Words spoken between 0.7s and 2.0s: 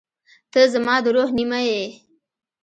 زما د روح نیمه یې.